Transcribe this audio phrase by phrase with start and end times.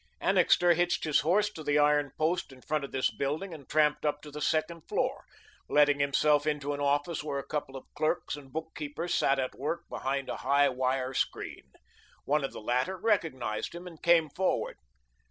[0.19, 4.03] Annixter hitched his horse to the iron post in front of this building, and tramped
[4.03, 5.25] up to the second floor,
[5.69, 9.87] letting himself into an office where a couple of clerks and bookkeepers sat at work
[9.89, 11.71] behind a high wire screen.
[12.25, 14.77] One of these latter recognised him and came forward.